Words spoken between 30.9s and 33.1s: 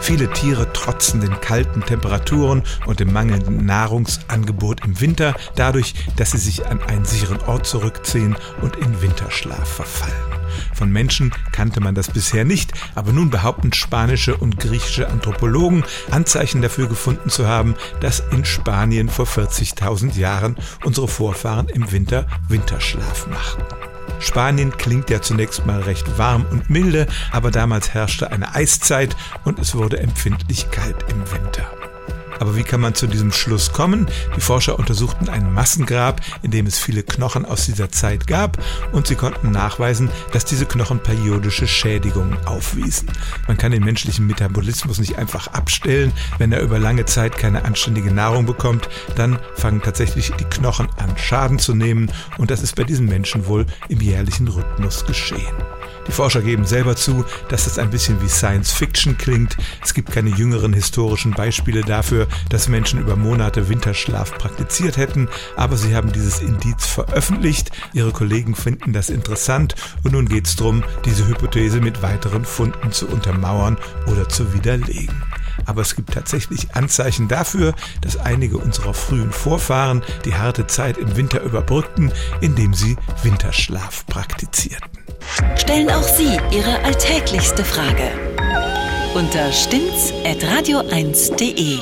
im Winter. Aber wie kann man zu